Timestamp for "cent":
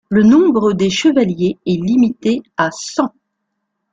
2.71-3.13